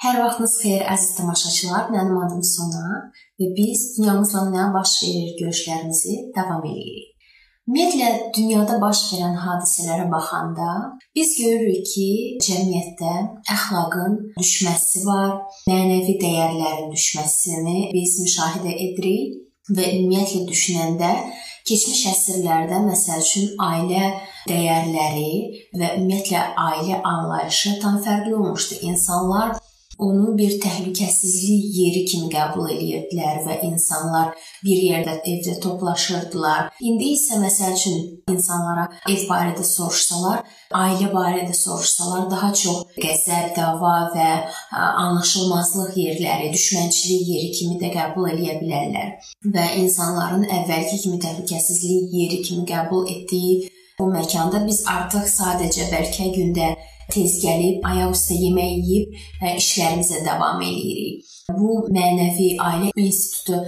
[0.00, 1.90] Hər vaxtınız xeyir əziz tamaşaçılar.
[1.92, 3.00] Mənim adım Sona
[3.36, 7.10] və biz dünyamızla nə baş verir görüşlərimizi davam edirik.
[7.68, 8.08] Ümumiyyətlə
[8.38, 10.70] dünyada baş verən hadisələrə baxanda
[11.16, 12.08] biz görürük ki,
[12.48, 13.12] cəmiyyətdə
[13.58, 15.36] əxlaqın düşməsi var,
[15.68, 19.36] mənəvi dəyərlərin düşməsini biz müşahidə edirik
[19.68, 21.14] və ümumiyyətlə düşünəndə
[21.68, 24.14] keçmiş əsrlərdə məsəl üçün ailə
[24.48, 25.32] dəyərləri
[25.76, 28.86] və ümumiyyətlə ailə anlayışı tam fərqli olmuşdu.
[28.88, 29.60] İnsanlar
[30.06, 34.32] onu bir təhlükəsizlik yeri kimi qəbul edirdilər və insanlar
[34.64, 36.70] bir yerdə evdə toplaşırdılar.
[36.88, 37.98] İndi isə məsəl üçün
[38.34, 40.44] insanlara ev barədə soruşsalar,
[40.82, 44.30] ailə barədə soruşsalar daha çox qəzəb, dava və
[45.04, 49.12] anlaşılmazlıq yerləri, düşmənçilik yeri kimi də qəbul edə bilərlər.
[49.56, 56.30] Və insanların əvvəlki kimi təhlükəsizlik yeri kimi qəbul etdiyi bu məkanda biz artıq sadəcə bəlkə
[56.36, 56.68] gündə
[57.14, 61.26] tez gəlib ayaq üstə yemək yeyib e, işlərimizə davam eləyirik.
[61.50, 63.58] Bu mənəvi ailə institutu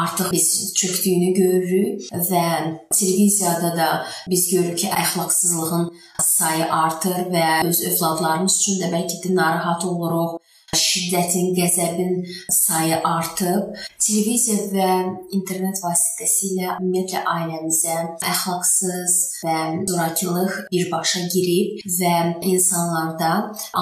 [0.00, 2.44] artıq biz çökdüyünü görürük və
[2.92, 3.88] televiziyada da
[4.28, 5.88] biz görürük ki, əxlaqsızlığın
[6.26, 10.39] sayı artır və öz övladlarımız üçün də bəlkə də narahat oluruq
[10.76, 12.12] şiddətin, qəzəbin
[12.54, 13.74] sayı artıb.
[14.00, 14.90] Televiziya və
[15.36, 17.96] internet vasitəsilə ümumiyyətlə ailəmizə
[18.32, 19.56] əxlaqsız və
[19.90, 22.14] zorakılıq birbaşa girib və
[22.52, 23.32] insanlarda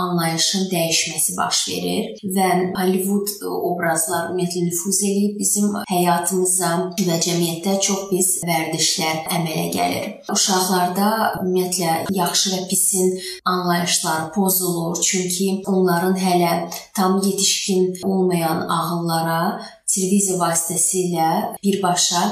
[0.00, 6.72] anlayışın dəyişməsi baş verir və Hollywood obrazlar ümumiyyətlə nüfuz eləyib bizim həyatımıza
[7.08, 10.08] və cəmiyyətdə çox pis vərdişlər əmələ gəlir.
[10.32, 11.10] Uşaqlarda
[11.42, 16.52] ümumiyyətlə yaxşı və pisin anlayışları pozulur, çünki onların hələ
[16.96, 19.42] tam yetişkin olmayan ağıllara
[19.88, 21.28] televiziya vasitəsilə
[21.64, 22.22] birbaşa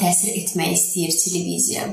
[0.00, 1.84] təsir etmək istəyir televiziya.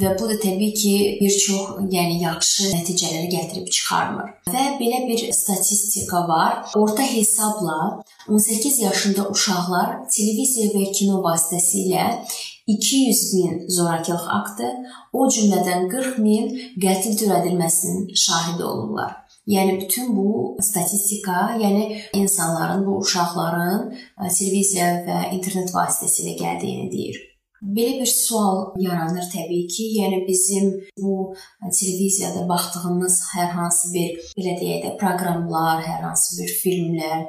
[0.00, 4.28] Və bu da təbii ki, bir çox, yəni yaxşı nəticələr gətirib çıxarmır.
[4.52, 6.60] Və belə bir statistika var.
[6.78, 12.06] Orta hesabla 18 yaşında uşaqlar televiziya və kino vasitəsilə
[12.70, 14.68] 200 min zorakılıq aktı,
[15.12, 16.52] o cümlədən 40 min
[16.84, 19.16] qətl törədilməsinin şahidi olurlar.
[19.50, 23.90] Yəni bütün bu statistika, yəni insanların, bu uşaqların
[24.38, 27.18] televiziya və internet vasitəsilə gəldiyini deyir.
[27.60, 30.70] Belə bir sual yaranır təbii ki, yəni bizim
[31.02, 31.34] bu
[31.80, 37.26] televiziyada baxdığımız hər hansı bir belə deyək də proqramlar, hər hansı bir filmlər,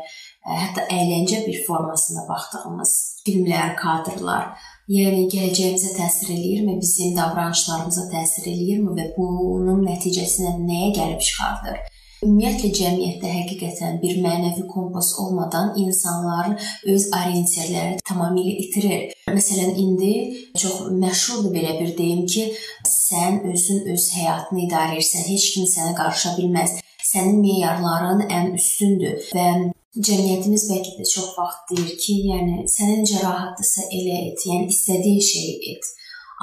[0.61, 2.93] hətta əyləncə bir formasında baxdığımız
[3.25, 4.53] filmlər, kadrlar
[4.91, 11.77] Yəni gələcəyimizə təsir eləyirmi, bizim davranışlarımıza təsir eləyirmi və bunun nəticəsində nəyə gəlib çıxardır?
[12.21, 16.51] Ümumiyyətlə cəmiyyətdə həqiqətən bir mənəvi kompas olmadan insanlar
[16.93, 19.07] öz orientirlərini tamamilə itirir.
[19.37, 20.11] Məsələn, indi
[20.61, 22.43] çox məşhurdur belə bir deyim ki,
[22.85, 26.77] sən özün öz həyatını idarə edirsən, heç kim sənə qarışa bilməz.
[27.09, 29.47] Sənin meyarların ən üstündür və
[29.97, 35.25] cəmiyyətimiz bəlkə də çox vaxt deyir ki, yəni sənə necə rahatdırsa elə et, yəni istədiyin
[35.31, 35.91] şeyi et.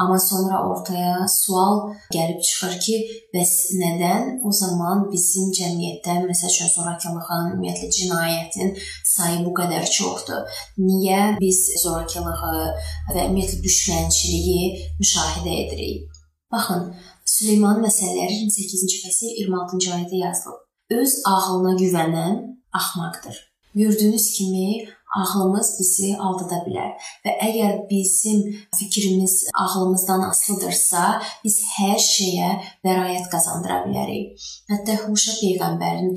[0.02, 1.78] Amma sonra ortaya sual
[2.14, 2.96] gəlib çıxır ki,
[3.34, 8.70] bəs nədən o zaman bizim cəmiyyətdə məsəl üçün zorakılığın, ümumiyyətlə cinayətin
[9.14, 10.60] sayı bu qədər çoxdur?
[10.78, 12.68] Niyə biz zorakılığı
[13.14, 14.62] və ümumiyyətlə düşmənçiliyi
[15.02, 16.06] müşahidə edirik?
[16.52, 16.92] Baxın,
[17.28, 20.62] Süleyman məsələləri 28-ci fəsil 26-cı ayədə yazılıb.
[21.00, 22.38] Öz ağlına güvənən
[22.78, 23.36] axmaqdır.
[23.74, 28.42] Gördüyünüz kimi ağlımız bizi aldada bilər və əgər bizim
[28.76, 31.04] fikrimiz ağlımızdan asılıdırsa,
[31.44, 32.50] biz hər şeyə
[32.86, 34.48] bəraət qazandıra bilərik.
[34.70, 36.14] Hətta Huşa peyğəmbərin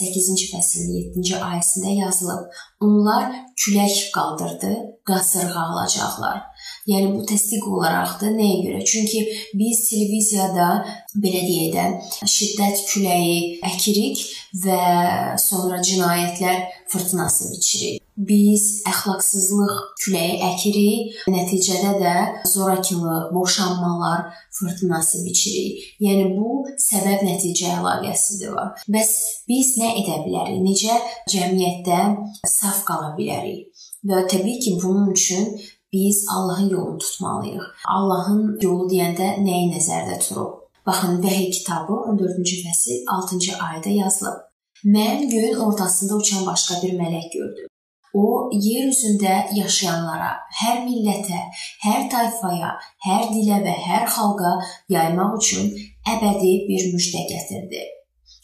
[0.00, 3.30] 8-ci fəslin 7-ci ayəsində yazılıb: "Onlar
[3.60, 4.72] külək qaldırdı,
[5.04, 6.40] qasırğa alacaqlar."
[6.88, 8.32] Yəni bu təsdiq olaraqdır.
[8.40, 8.84] Nəyə görə?
[8.92, 9.20] Çünki
[9.60, 10.68] biz televiziyada
[11.24, 13.38] belə deyək də şiddət küləyi
[13.72, 14.24] əkirik
[14.64, 14.82] və
[15.48, 16.62] sonra cinayətlər
[16.92, 17.99] fırtınası biçirik.
[18.16, 22.14] Biz əxlaqsızlıq küləyi əkirik, nəticədə də
[22.52, 24.26] zorakılıq, boşanmalar
[24.58, 25.84] fırtınası biçirik.
[26.04, 28.74] Yəni bu səbəb-nəticə əlaqəsidir var.
[28.90, 29.12] Bəs
[29.48, 30.60] biz nə edə bilərik?
[30.66, 30.98] Necə
[31.32, 32.00] cəmiyyətdə
[32.48, 33.70] saf qala bilərik?
[34.04, 35.46] Və təbii ki, bunun üçün
[35.92, 37.64] biz Allahın yolunu tutmalıyıq.
[37.96, 40.60] Allahın yolu deyəndə nəyi nəzərdə tuturuq?
[40.86, 44.38] Baxın, Vəhiy kitabı 14-cü fəsil 6-cı ayədə yazılıb.
[44.84, 47.69] Mən göyün ortasında uçan başqa bir mələk gördüm.
[48.14, 51.44] O, yer üzündə yaşayanlara, hər millətə,
[51.84, 52.72] hər tayfaya,
[53.06, 54.56] hər dilə və hər xalqa
[54.90, 55.70] yaymaq üçün
[56.16, 57.86] əbədi bir müjdə gətirdi.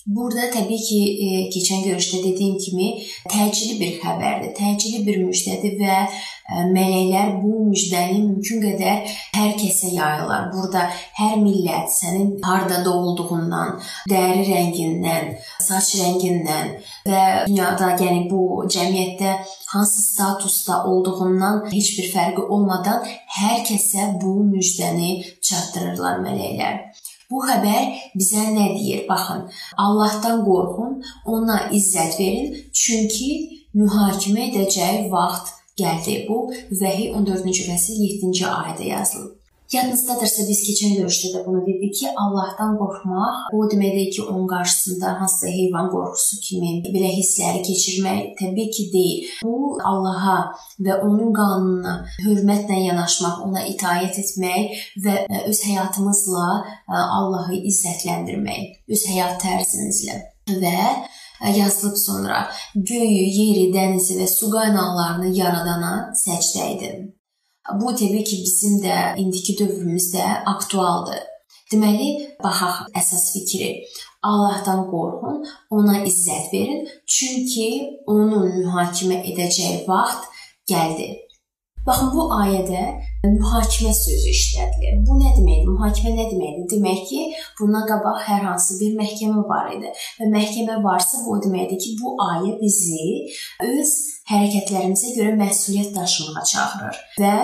[0.07, 2.91] Burada təbii ki, e, keçən görüşdə dediyim kimi
[3.27, 9.91] təcili bir xəbərdir, təcili bir müjdədir və e, mələklər bu müjdəni mümkün qədər hər kəsə
[9.97, 10.47] yayırlar.
[10.53, 10.85] Burada
[11.19, 13.83] hər millət sənin harda doğulduğundan,
[14.13, 15.35] dəri rəngindən,
[15.67, 16.75] saç rəngindən
[17.11, 19.35] və dünyada, yəni bu cəmiyyətdə
[19.75, 23.03] hansı statusda olduğundan heç bir fərqi olmadan
[23.41, 26.86] hər kəsə bu müjdəni çatdırırlar mələklər.
[27.31, 27.87] Bu xəbər
[28.19, 29.05] bizə nə deyir?
[29.09, 29.47] Baxın,
[29.85, 31.01] Allahdan qorxun,
[31.37, 32.53] ona izzət verin,
[32.83, 33.31] çünki
[33.81, 36.21] mühakimə edəcəyi vaxt gəldi.
[36.29, 36.39] Bu
[36.83, 39.35] Vəhiy 14-cü fəsil 7-ci ayədə yazılıb.
[39.73, 45.21] Yadınızdadırsa biz keçən görüşdə də bunu dedik ki, Allahdan qorxmaq o deməkdir ki, onun qarşısında
[45.21, 49.33] hansısa heyvan qorxusu kimi belə hissləri keçirmək təbii ki, deyil.
[49.43, 50.37] Bu Allaha
[50.87, 55.19] və onun qanununa hörmətlə yanaşmaq, ona itaat etmək və
[55.51, 56.47] öz həyatımızla
[57.19, 58.65] Allahı izzətləndirmək,
[58.95, 60.23] öz həyat tərzimizlə
[60.63, 60.79] və
[61.57, 67.16] yazılıb sonra göyü, yeri, dənizi və su qaynaqlarını yaradana səcdə edin.
[67.75, 70.25] Bu təbii ki, bizim də indiki dövrümüzdə
[70.55, 71.23] aktualdır.
[71.73, 72.11] Deməli,
[72.43, 73.71] baxaq əsas fikri.
[74.27, 75.43] Allahdan qorxun,
[75.75, 76.87] ona izzət verin,
[77.17, 77.69] çünki
[78.07, 80.31] onun mühakimə edəcəyi vaxt
[80.71, 81.09] gəldi.
[81.87, 82.81] Baxın bu ayədə
[83.27, 84.97] mühakimə sözü işlədilir.
[85.07, 85.69] Bu nə deməkdir?
[85.71, 86.67] Mühakimə nə deməkdir?
[86.73, 87.21] Demək ki,
[87.61, 91.95] bundan qabaq hər hansı bir məhkəmə var idi və məhkəmə varsa bu o deməkdir ki,
[92.01, 93.03] bu ayə bizi
[93.71, 93.95] öz
[94.31, 97.35] hərəkətlərimizə görə məsuliyyət daşımağa çağırır və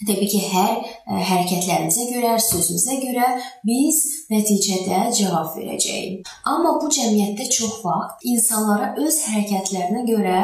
[0.00, 3.26] Təbii ki, hər ə, e, hərəkətlərimizə görə, sözümüzə görə
[3.68, 3.98] biz
[4.32, 6.30] nəticədə cavab verəcəyik.
[6.48, 10.38] Amma bu cəmiyyətdə çox vaxt insanlara öz hərəkətlərinə görə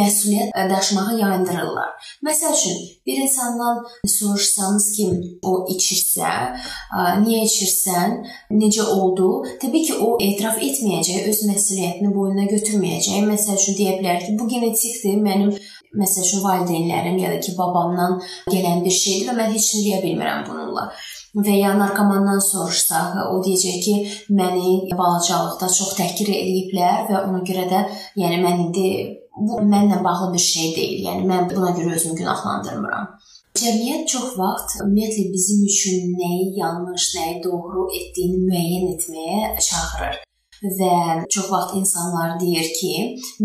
[0.00, 2.08] məsuliyyət daşımağı yayındırırlar.
[2.24, 3.84] Məsəl üçün, bir insandan
[4.16, 5.08] soruşsanız ki,
[5.44, 8.18] o içirsə, ə, e, niyə içirsən,
[8.56, 9.30] necə oldu?
[9.60, 13.28] Təbii ki, o etiraf etməyəcək, öz məsuliyyətini boynuna götürməyəcək.
[13.28, 15.52] Məsəl üçün deyə bilər ki, bu genetikdir, mənim
[16.00, 18.18] məsəl üçün valideynlərim ya da ki, babamdan
[18.52, 20.88] gələn bir şeydir və mən heç nə edə bilmirəm bununla.
[21.36, 23.94] Və ya narkomandan soruşsaq, o deyəcək ki,
[24.38, 27.84] məni balacalıqda çox təhqir eləyiblər və ona görə də,
[28.22, 28.88] yəni mən indi
[29.36, 31.00] bu mənlə bağlı bir şey deyil.
[31.10, 33.10] Yəni mən buna görə özümü günahlandırmıram.
[33.56, 40.25] Cəmiyyət çox vaxt ümumiyyətlə bizim üçün nəyi yanlış, nəyi doğru etdiyini müəyyən etməyə çağırır
[40.62, 42.92] və çox vaxt insanlar deyir ki,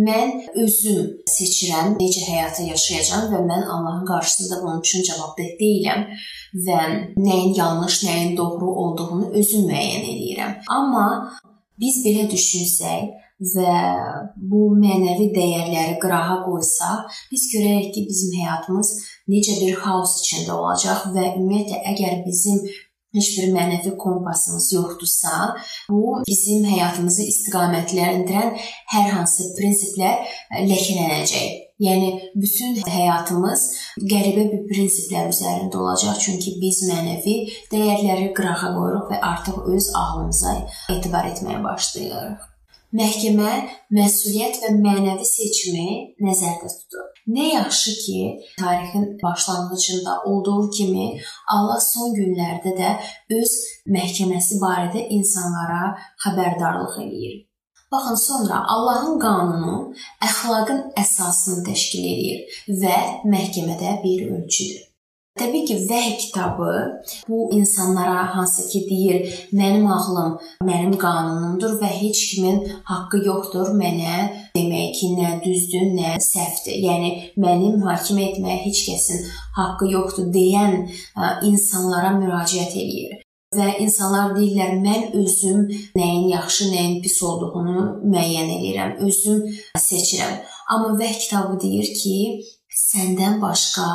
[0.07, 6.05] mən özüm seçirəm necə həyatı yaşayacağam və mən Allahın qarşısında bunun üçün cavabdeh deyiləm
[6.67, 6.79] və
[7.17, 10.55] nəyin yanlış, nəyin doğru olduğunu özüm müəyyən edirəm.
[10.69, 11.07] Amma
[11.79, 13.09] biz belə düşünsək
[13.41, 13.77] və
[14.37, 18.91] bu mənəvi dəyərləri qırağa qoysaq, biz görərik ki, bizim həyatımız
[19.33, 22.61] necə bir xaos içində olacaq və ümumiyyətlə əgər bizim
[23.15, 25.55] heç bir mənəvi kompasımız yoxdursa,
[25.89, 28.53] bu bizim həyatımızı istiqamətləndirən
[28.93, 31.59] hər hansı prinsiplər e, ləkələnəcək.
[31.81, 33.63] Yəni bütün həyatımız
[34.11, 37.35] qəribə bir prinsiplər üzərində olacaq, çünki biz mənəvi
[37.73, 40.55] dəyərləri qırağa qoyuruq və artıq öz ağlımıza
[40.93, 42.50] etibar etməyə başlayırıq.
[42.91, 43.51] Məhkəmə
[43.95, 45.85] məsuliyyət və mənəvi seçimi
[46.25, 47.05] nəzərdə tutur.
[47.31, 48.17] Nə yaxşı ki,
[48.59, 51.05] tarixin başlanğıcında olduğu kimi
[51.55, 52.89] Allah son günlərdə də
[53.38, 53.53] öz
[53.95, 55.95] məhkəməsi barədə insanlara
[56.25, 57.39] xəbərdarlıq eləyir.
[57.91, 59.79] Baxın, sonra Allahın qanunu
[60.27, 64.90] əxlaqın əsasını təşkil edir və məhkəmədə bir ölçüdür.
[65.39, 70.33] Təbii ki, vəhy kitabı bu insanlara hansı ki deyir, mənim ağlım
[70.68, 74.18] mənim qanunumdur və heç kimin haqqı yoxdur mənə
[74.57, 76.75] demək ki, nə düzdür, nə səhvdir.
[76.88, 77.10] Yəni
[77.40, 80.78] məni mühakimə etməyə heç kəsin haqqı yoxdur deyən
[81.47, 83.19] insanlara müraciət eləyir.
[83.56, 89.44] Və insanlar deyirlər, mən özüm nəyin yaxşı, nəyin pis olduğunu müəyyən edirəm, özüm
[89.88, 90.42] seçirəm.
[90.71, 92.18] Amma vəhy kitabı deyir ki,
[92.71, 93.88] səndən başqa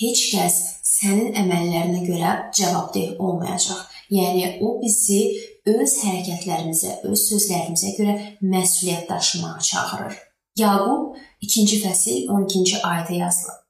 [0.00, 3.84] heç kəs sənin əməllərinə görə cavabdeh olmayacaq.
[4.12, 5.20] Yəni o bizi
[5.66, 8.14] öz hərəkətlərimizə, öz sözlərimizə görə
[8.52, 10.18] məsuliyyət daşımağa çağırır.
[10.60, 13.62] Yaqub 2-ci fəsil 12-ci ayədə yazılıb.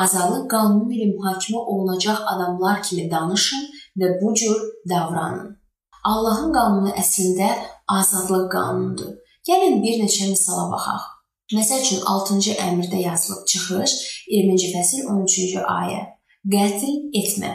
[0.00, 3.68] Azadlıq qanunu ilə mühakimə olunacaq adamlar kimi danışın
[4.00, 4.56] və bu cür
[4.90, 5.54] davranın.
[6.04, 7.52] Allahın qanunu əslində
[7.98, 9.14] azadlıq qanunudur.
[9.46, 11.15] Gəlin bir neçə misala baxaq.
[11.54, 13.92] Məsəl üçün 6-cı əmrdə yazılıb çıxış
[14.34, 16.00] 20-ci fəsil 13-cü ayə.
[16.50, 17.52] Qətl etmə.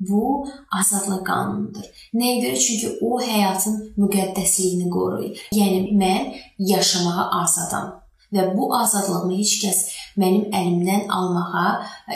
[0.00, 0.46] Bu
[0.78, 1.84] azadlıq qanunudur.
[2.16, 2.60] Nəyə görə?
[2.64, 5.42] Çünki o həyatın müqəddəsliyini qoruyur.
[5.58, 6.32] Yəni mən
[6.72, 7.92] yaşamağa azadam
[8.32, 9.82] və bu azadlığımı heç kəs
[10.16, 11.68] mənim əlimdən almağa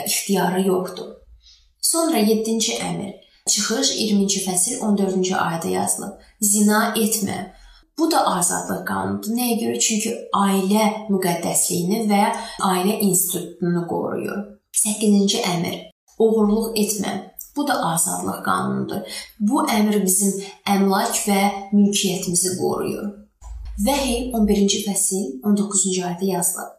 [0.05, 1.13] ixtiyarı yoxdur.
[1.81, 3.13] Sonra 7-ci əmr.
[3.49, 6.17] Çıxış 20-ci fəsil 14-cü ayədə yazılıb.
[6.41, 7.39] Zina etmə.
[7.99, 9.33] Bu da azadlıq qanunudur.
[9.35, 9.79] Nəyə görə?
[9.85, 12.21] Çünki ailə müqəddəsliyini və
[12.63, 14.37] ailə institutunu qoruyur.
[14.83, 15.75] 8-ci əmr:
[16.23, 17.13] Oğurluq etmə.
[17.55, 19.17] Bu da azadlıq qanunudur.
[19.39, 20.37] Bu əmr bizim
[20.75, 21.39] əmlak və
[21.73, 23.09] mülkiyyətimizi qoruyur.
[23.87, 26.71] Vəhiy 11-ci fəsil 19-cu ayədə yazılıb.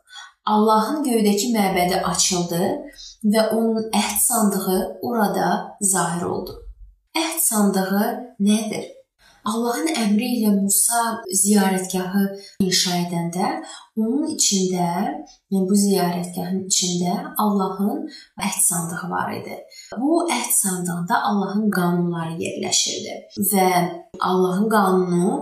[0.54, 2.62] Allahın göydəki məbədi açıldı
[3.34, 5.50] və onun əhd sandığı orada
[5.92, 6.56] zahir oldu.
[7.16, 8.08] Əhd sandığı
[8.48, 8.88] nədir?
[9.50, 11.00] Allahın əmri ilə Musa
[11.42, 12.22] ziyarətgahı
[12.64, 13.48] inşa edəndə
[13.98, 14.90] onun içində,
[15.50, 17.14] yəni bu ziyarətgahın içində
[17.44, 18.04] Allahın
[18.46, 19.56] əhd sandığı var idi.
[20.02, 23.16] Bu əhd sandığında Allahın qanunları yerləşirdi
[23.52, 23.66] və
[24.30, 25.32] Allahın qanunu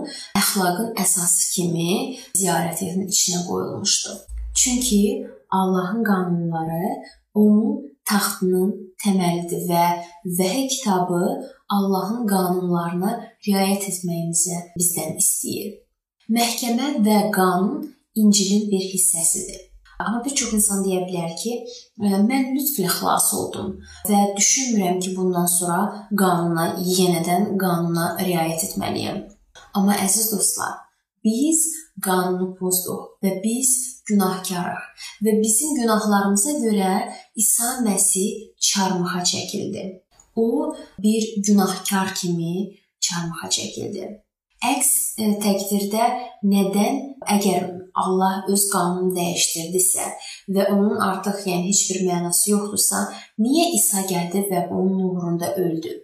[0.41, 4.17] əxlaqın əsası kimi ziyarətgahın içinə qoyulmuşdu.
[4.55, 5.03] Çünki
[5.59, 6.93] Allahın qanunları
[7.33, 8.73] onun taxtının
[9.03, 9.85] təməlidir və
[10.39, 11.21] Vəhy kitabı
[11.69, 13.11] Allahın qanunlarına
[13.47, 15.73] riayət etməyimizi bizdən istəyir.
[16.33, 17.87] Məhkəmə və qanun
[18.19, 19.59] İncilin bir hissəsidir.
[19.99, 21.53] Amma bir çox insan deyə bilər ki,
[21.99, 23.73] mən lütflə xilas oldum
[24.09, 25.79] və düşünmürəm ki, bundan sonra
[26.21, 26.65] qanuna,
[26.97, 29.21] yenədən qanuna riayət etməliyəm.
[29.77, 30.73] Amma əziz dostlar,
[31.23, 31.65] biz
[32.01, 33.71] qanunu pozduq və biz
[34.09, 36.93] günahkarıq və bizim günahlarımıza görə
[37.35, 39.83] İsa Məsih çarmıxa çəkildi
[40.45, 42.53] o bir günahkar kimi
[43.05, 44.07] çarmıxa çəkildi.
[44.73, 44.91] Əks
[45.23, 46.05] e, təqdirdə
[46.53, 46.97] nədən
[47.35, 47.67] əgər
[48.01, 50.07] Allah öz qanununu dəyişdirdisə
[50.55, 53.05] və onun artıq yəni heç bir mənası yoxdursa,
[53.39, 55.95] niyə İsa gəldi və onun uğrunda öldü?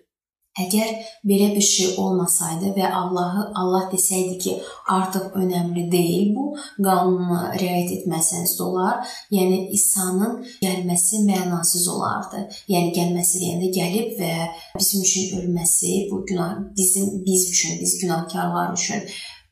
[0.55, 0.91] Əgər
[1.27, 4.53] belə bir şey olmasaydı və Allahı Allah desəydi ki,
[4.87, 6.45] artıq önəmli deyil bu,
[6.77, 9.01] qanuna riayət etməsəniz də olar.
[9.35, 12.45] Yəni İsa'nın gəlməsi mənasız olardı.
[12.71, 14.33] Yəni gəlməsi deyəndə gəlib və
[14.79, 19.03] bizim üçün ölməsi, bu günah bizim biz üçün, biz günahkarlar üçün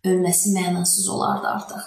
[0.08, 1.84] ölməsi mənasız olardı artıq.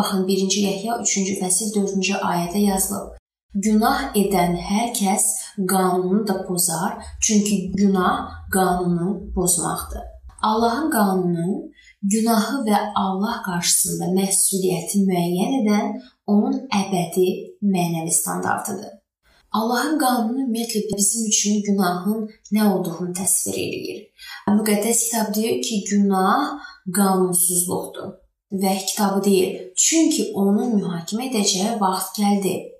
[0.00, 3.14] Baxın 1-ci Yəhya 3-cü fəsil 4-cü ayədə yazılıb.
[3.56, 5.26] Günah edən hər kəs
[5.70, 10.02] qanunu da pozar, çünki günah qanunu pozmaqdır.
[10.42, 11.70] Allahın qanunu
[12.02, 15.88] günahı və Allah qarşısında məsuliyyəti müəyyən edən
[16.26, 17.26] onun əbədi
[17.62, 18.92] mənəvi standartıdır.
[19.56, 24.06] Allahın qanunu ümumiyyətlə bizim üçün günahın nə olduğunu təsvir eləyir.
[24.52, 26.60] Müqəddəs kitab deyir ki, günah
[27.00, 28.14] qanunsuzluqdur.
[28.52, 32.75] Və kitabı deyir, çünki onun mühakimə edəcəyi vaxt gəldi.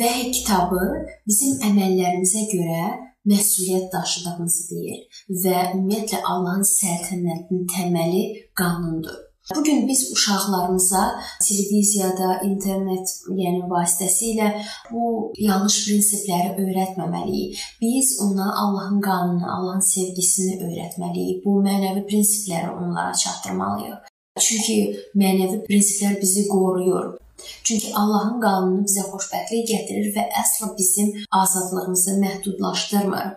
[0.00, 0.82] Vəhy kitabı
[1.28, 2.82] bizim əməllərimizə görə
[3.28, 8.22] məsuliyyət daşıdığımızı deyir və ümumiyyətlə Allahın səltənətinin təməli
[8.58, 9.24] qanundur.
[9.56, 11.02] Bu gün biz uşaqlarımıza
[11.48, 13.08] televiziyada, internet,
[13.42, 14.48] yəni vasitəsilə
[14.90, 17.62] bu yanlış prinsipləri öyrətməməliyik.
[17.80, 21.40] Biz ona Allahın qanununu, Allahın sevgisini öyrətməliyik.
[21.44, 24.12] Bu mənəvi prinsipləri onlara çatdırmalıyıq.
[24.48, 24.76] Çünki
[25.16, 27.16] mənəvi prinsiplər bizi qoruyur.
[27.64, 33.28] Çünki Allahın qanunu bizə xoşbəxtlik gətirir və əsla bizim azadlığımızı məhdudlaşdırmır.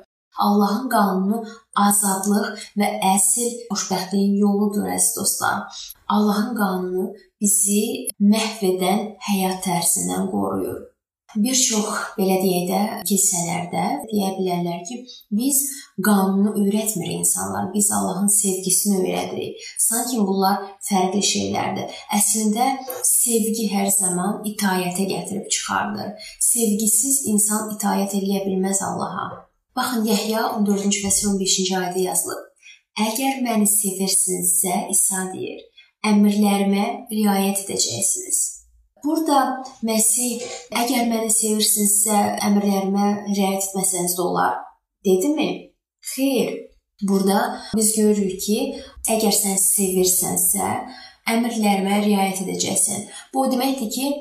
[0.46, 1.42] Allahın qanunu
[1.88, 2.48] azadlıq
[2.80, 5.84] və əsl xoşbəxtliyin yoludur əziz dostlar.
[6.16, 7.06] Allahın qanunu
[7.42, 7.84] bizi
[8.34, 10.91] məhv edən həyat tərzindən qoruyur.
[11.36, 14.98] Bir çox belə deyək də kilsələrdə deyə bilərlər ki,
[15.32, 15.62] biz
[16.04, 19.62] qanunu öyrətmir insanlar, biz Allahın sevgisini öyrədirik.
[19.80, 20.60] Sanki bunlar
[20.90, 21.88] fərqli şeylərdir.
[22.18, 22.68] Əslində
[23.08, 26.14] sevgi hər zaman itayətə gətirib çıxardır.
[26.52, 29.28] Sevgisiz insan itayət eləyə bilməz Allaha.
[29.76, 32.48] Baxın Yəhya 14-cü fəsil 15-ci ayədə yazılıb.
[33.00, 35.62] Əgər məni sevirsinizsə, İsa deyir,
[36.12, 38.61] əmrlərimə riayət edəcəksiniz.
[39.04, 39.40] Burada
[39.88, 40.44] Məsih
[40.78, 42.18] əgər məni sevirsinizsə,
[42.48, 44.60] əmrlərimə riayət etməsəniz də olar.
[45.06, 45.50] Dedimi?
[46.14, 46.52] Xeyr.
[47.02, 47.40] Burada
[47.78, 48.58] biz görürük ki,
[49.10, 50.68] əgər sən sevirsənsə,
[51.34, 53.08] əmrlərimə riayət edəcəksən.
[53.34, 54.12] Bu o deməkdir ki,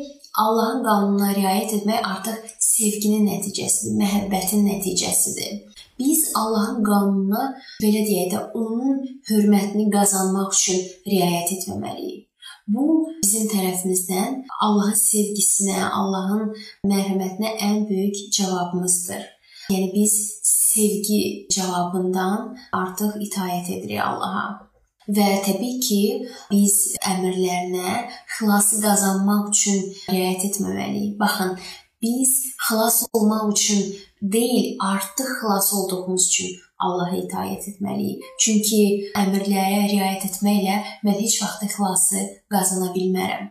[0.41, 5.59] Allahın qanununa riayət etmək artıq sevginin nəticəsidir, məhəbbətin nəticəsidir.
[5.99, 7.51] Biz Allahın qanununa
[7.83, 10.81] belə deyək də, onun hörmətini qazanmaq üçün
[11.13, 12.29] riayət etməməliyik.
[12.71, 16.55] Bu bizim tərəfimizdən Allahın sevgisinə, Allahın
[16.87, 19.23] mərhəmətinə ən böyük cavabımızdır.
[19.71, 20.15] Yəni biz
[20.47, 24.47] sevgi cavabından artıq itayət edirik Allaha.
[25.11, 26.03] Və təbii ki,
[26.50, 27.95] biz əmrlərinə
[28.37, 31.17] xilası qazanmaq üçün riayət etməməliyik.
[31.19, 31.57] Baxın,
[32.03, 32.35] biz
[32.67, 33.83] xilas olmaq üçün
[34.23, 38.25] deyil, artıq xilas olduğumuz üçün Allaha itaət etməliyik.
[38.43, 38.83] Çünki
[39.21, 43.51] əmrlərə riayət etməklə mən heç vaxt ixlası qazana bilmərəm.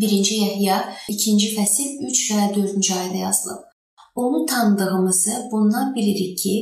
[0.00, 0.78] 1-ci Yəhya
[1.10, 3.68] 2-ci fəsil 3 və 4-cü ayədə yazılıb.
[4.16, 6.54] Onu tanıdığımızı bundan bilirik ki,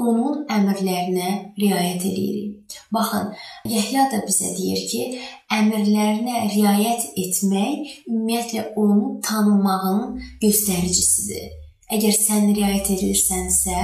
[0.00, 1.30] onun əmrlərinə
[1.60, 2.76] riayət edirik.
[2.94, 3.32] Baxın,
[3.68, 5.02] Yəhya da bizə deyir ki,
[5.52, 11.50] əmrlərinə riayət etmək ümumiyyətlə onu tanımağın göstəricisidir.
[11.90, 13.76] Əgər sən riayət edirsənsə,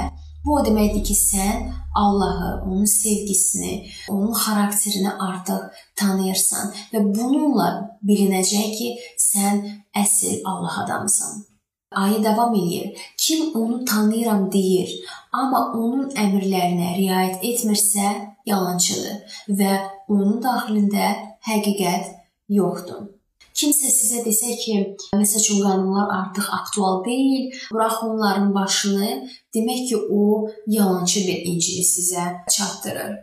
[0.46, 5.64] Bu o deməkdir ki, sən Allahı, onun sevgisini, onun xarakterini artıq
[5.96, 7.68] tanıyırsan və bununla
[8.06, 9.64] bilinəcək ki, sən
[10.02, 11.42] əsl Allah adamısan.
[11.90, 12.98] Ayı davam eləyir.
[13.18, 14.94] Kim onu tanıyıram deyir,
[15.32, 18.14] amma onun əmrlərinə riayət etmirsə,
[18.46, 19.72] yalançıdır və
[20.08, 21.10] onun daxilində
[21.48, 22.12] həqiqət
[22.48, 23.15] yoxdur.
[23.56, 24.72] Kimsə sizə desə ki,
[25.16, 29.08] məsəl üçün qanunlar artıq aktual deyil, burax onların başını,
[29.56, 33.14] demək ki, o yalançı bir İncili sizə çatdırır.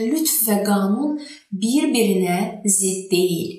[0.00, 1.20] Lütf və qanun
[1.64, 3.52] bir-birinə zidd deyil.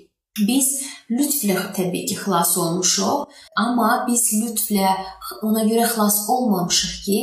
[0.49, 0.71] Biz
[1.13, 3.29] lütflə təbii ki, xilas olmuşuq,
[3.61, 4.89] amma biz lütflə
[5.45, 7.19] ona görə xilas olmamışıq ki,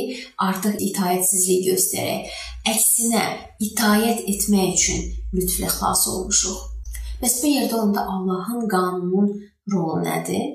[0.47, 2.31] artıq itaətsizlik göstərək.
[2.71, 3.27] Əksinə,
[3.67, 6.70] itaət etmək üçün lütflə xilas olmuşuq.
[7.21, 9.27] Bəs bu yerdə onda Allahın qanununun
[9.71, 10.45] rolu nədir?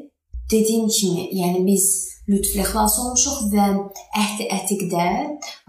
[0.51, 1.85] Dediyim kimi, yəni biz
[2.27, 3.67] lütflə xilas olmuşuq və
[4.23, 5.07] əhd-i ətiqdə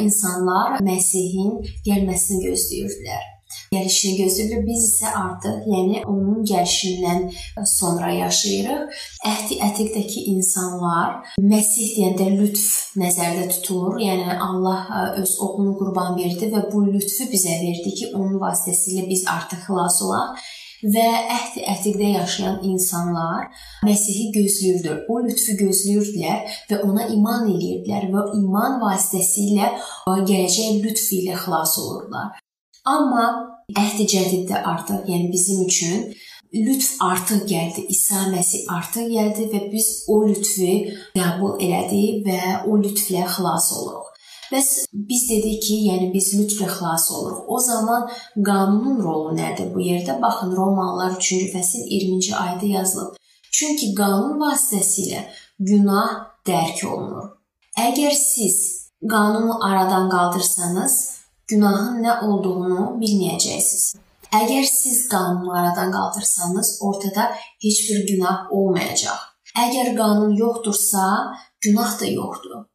[0.01, 3.30] insanlar Məsihin gəlməsini gözləyirdilər.
[3.75, 4.66] Gəlişini gözləyirlər.
[4.66, 7.24] Biz isə artıq, yəni onun gəlişindən
[7.77, 9.00] sonra yaşayırıq.
[9.36, 14.01] Əhd-i ətiqdəki insanlar Məsih deyəndə lütf nəzərdə tutulur.
[14.01, 19.27] Yəni Allah öz oğlunu qurban verdi və bu lütfü bizə verdi ki, onun vasitəsilə biz
[19.38, 20.48] artıq xilas olaq
[20.84, 21.05] və
[21.36, 23.50] əhd-i ətiqdə yaşayan insanlar
[23.88, 25.03] Məsihi gözləyirdilər.
[25.10, 29.72] O lütfü gözləyirdilər və ona iman edirdilər və iman vasitəsilə
[30.07, 32.38] gələcək lütf ilə xilas olurlar.
[32.88, 33.27] Amma
[33.75, 36.12] əhd-i cədiddə artıq, yəni bizim üçün
[36.53, 37.86] lütf artıq gəldi.
[37.89, 40.74] İsa Məsih artıq gəldi və biz o lütfü
[41.17, 44.13] qəbul elədik və o lütflə xilas oluruq.
[44.51, 44.68] Bəs
[45.10, 47.44] biz dedik ki, yəni biz lütflə xilas oluruq.
[47.56, 48.08] O zaman
[48.50, 50.16] qanunun rolu nədir bu yerdə?
[50.22, 53.18] Baxın, Romalılar 3-cü fəsil 20-ci ayədə yazılıb.
[53.58, 55.22] Çünki qanun vasitəsilə
[55.70, 56.12] günah
[56.48, 57.30] dərk olunur.
[57.77, 58.58] Əgər siz
[59.13, 60.96] qanunu aradan qaldırsanız,
[61.51, 63.96] günahın nə olduğunu bilməyəcəksiniz.
[64.42, 67.30] Əgər siz qanunu aradan qaldırsanız, ortada
[67.63, 69.20] heç bir günah olmayacaq.
[69.66, 71.04] Əgər qanun yoxdursa,
[71.63, 72.66] günah da yoxdur.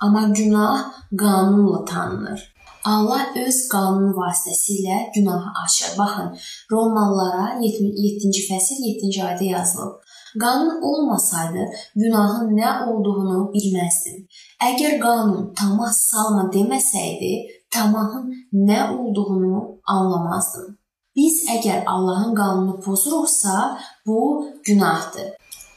[0.00, 2.54] Amma günah qanunla tanınır.
[2.84, 5.98] Allah öz qanunu vasitəsilə günahı açır.
[5.98, 6.28] Baxın,
[6.72, 9.94] Romalılara 7-ci fəsil 7-ci ayədə yazılıb.
[10.42, 11.64] Qanun olmasaydı
[11.96, 14.26] günahın nə olduğunu bilməzdim.
[14.70, 17.32] Əgər qanun tamah salma deməsəydi,
[17.70, 20.76] tamahın nə olduğunu anlamazdım.
[21.16, 25.28] Biz əgər Allahın qanununu pozuruqsa, bu günahdır.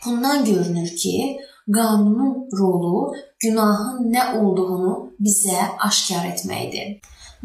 [0.06, 1.39] Bundan görünür ki,
[1.78, 4.94] qanunun rolu günahın nə olduğunu
[5.26, 7.00] bizə aşkar etməkdir.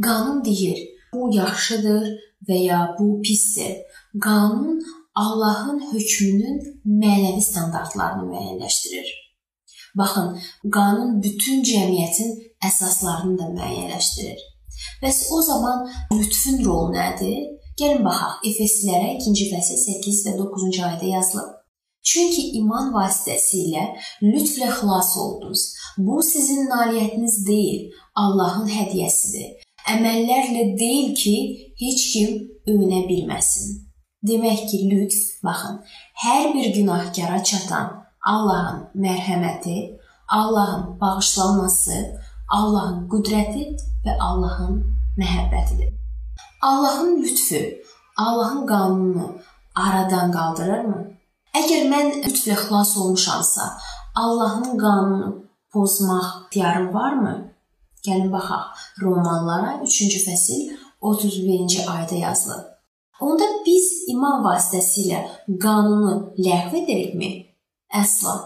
[0.06, 0.78] Qanun deyir,
[1.12, 2.06] bu yaxşıdır
[2.48, 3.76] və ya bu pisdir.
[4.24, 4.80] Qanun
[5.16, 6.58] Allahın hökmünün
[7.02, 9.08] mənəvi standartlarını müəyyənləşdirir.
[9.98, 10.34] Baxın,
[10.76, 12.34] qanun bütün cəmiyyətin
[12.68, 14.42] əsaslarını da müəyyənləşdirir.
[15.02, 17.38] Bəs o zaman lütfün rolu nədir?
[17.80, 18.44] Gəlin baxaq.
[18.50, 21.55] Efeslilərə 2-ci fəsil 8 və 9-cu ayədə yazılıb.
[22.06, 23.84] Çünki iman vasitəsilə
[24.22, 25.62] lütflə xilas oldunuz.
[25.98, 29.56] Bu sizin nailiyyətiniz deyil, Allahın hədiyyəsidir.
[29.90, 31.36] Əməllərlə deyil ki,
[31.80, 32.30] heç kim
[32.70, 33.82] övünə bilməsin.
[34.26, 35.80] Demək ki, lütf, baxın,
[36.22, 37.92] hər bir günahkara çatan
[38.26, 39.76] Allahın mərhəməti,
[40.28, 41.98] Allahın bağışlanması,
[42.50, 43.66] Allahın qüdrəti
[44.06, 44.80] və Allahın
[45.18, 45.92] məhəbbətidir.
[46.62, 47.82] Allahın lütfü,
[48.16, 49.38] Allahın qanununu
[49.74, 51.15] aradan qaldırırmı?
[51.56, 53.66] Əgər mən lütflə xilas olmuşamsa,
[54.22, 55.28] Allahın qanununu
[55.72, 57.32] pozmaq ixtiyarım varmı?
[58.06, 58.82] Gəlin baxaq.
[59.02, 60.60] Romanlara 3-cü fəsil
[61.00, 62.66] 31-ci ayədə yazılıb.
[63.24, 65.22] Onda biz iman vasitəsilə
[65.64, 66.14] qanunu
[66.44, 67.30] ləğv edirikmi?
[68.02, 68.36] Əsla.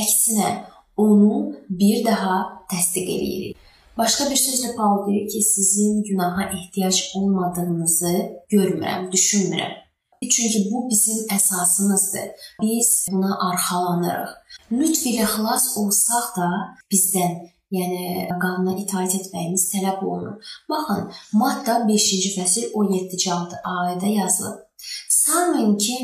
[0.00, 0.50] Əksinə,
[0.96, 1.32] onu
[1.68, 2.38] bir daha
[2.72, 3.64] təsdiq edirik.
[4.00, 8.14] Başqa bir sözlə Paul deyir ki, sizin günaha ehtiyac olmadığınızı
[8.52, 9.85] görmürəm, düşünmürəm.
[10.28, 12.28] Çünki bu bizim əsasımızdır.
[12.62, 14.32] Biz buna arxalanırıq.
[14.72, 16.48] Lütf ilə xilas olsaq da
[16.92, 17.34] bizdən
[17.74, 20.36] yəni qanuna itaat etməyimiz tələb olunur.
[20.70, 21.10] Baxın,
[21.40, 23.30] Matta 5-ci fəsil 17-ci
[23.74, 24.62] ayədə yazılıb.
[25.08, 25.96] Sanmayın ki,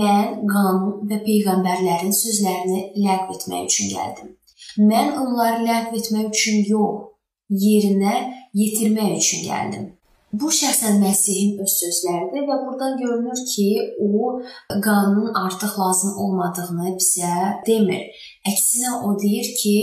[0.00, 4.34] mən qanun və peyğəmbərlərin sözlərini ləğv etmək üçün gəldim.
[4.90, 7.08] Mən onları ləğv etmək üçün yox,
[7.66, 8.16] yerinə
[8.54, 9.86] yetirmək üçün gəldim.
[10.32, 13.68] Bu şəxsən Məsihin öz sözləridir və burdan görünür ki,
[14.04, 14.34] o
[14.84, 17.30] qanunun artıq lazım olmadığını bizə
[17.66, 18.02] demir.
[18.50, 19.76] Əksinə o deyir ki,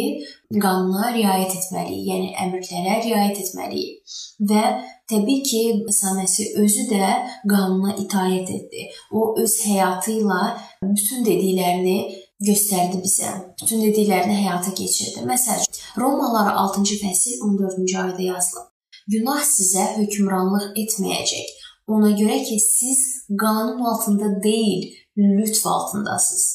[0.65, 4.19] qanuna riayət etməliyik, yəni əmrlərə riayət etməliyik.
[4.51, 4.61] Və
[5.09, 7.09] təbii ki, İsa Məsih özü də
[7.49, 8.85] qanuna itaat etdi.
[9.11, 10.43] O öz həyatı ilə
[10.83, 11.97] bütün dediklərini
[12.45, 13.33] göstərdi bizə.
[13.63, 15.25] Bütün dediklərini həyata keçirdi.
[15.25, 18.74] Məsələn, Romalılara 6-cı fəsil 14-cü ayədə yazılıb.
[19.07, 21.49] Günah sizə hökmranlıq etməyəcək.
[21.93, 23.01] Ona görə ki, siz
[23.41, 24.87] qanun altında deyil,
[25.17, 26.47] lütf altındasınız.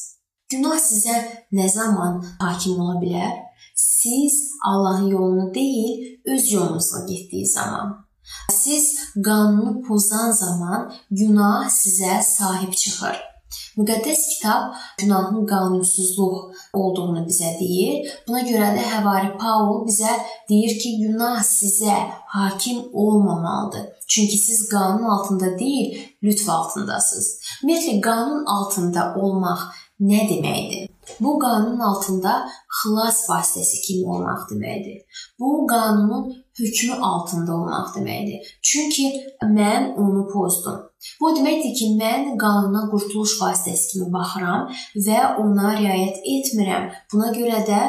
[0.51, 1.17] Günah sizə
[1.55, 3.37] nə zaman hakim ola bilər?
[3.77, 8.07] Siz Allahın yolunu deyil, öz yolunuzla getdiyi zaman.
[8.51, 13.30] Siz qanunu pozan zaman günah sizə sahib çıxır.
[13.79, 16.37] Müqəddəs kitab günahın qanunsuzluq
[16.81, 18.11] olduğunu bizə deyir.
[18.29, 20.13] Buna görə də Həvari Paul bizə
[20.51, 21.97] deyir ki, günah sizə
[22.37, 23.87] hakim olmamalıdır.
[24.09, 27.29] Çünki siz qanun altında deyil, lütf altındasınız.
[27.63, 29.69] Ümumiyyətlə qanun altında olmaq
[30.01, 30.89] nə deməkdir?
[31.21, 32.33] Bu qanunun altında
[32.81, 35.03] xilas vasitəsi kimi olmaq deməkdir.
[35.39, 38.47] Bu qanunun hökmü altında olmaq deməkdir.
[38.63, 39.07] Çünki
[39.43, 40.79] mən onu pozdum.
[41.21, 44.69] Bu deməkdir ki, mən qanuna qurtuluş vasitəsi kimi baxıram
[45.07, 46.91] və ona riayət etmirəm.
[47.13, 47.81] Buna görə də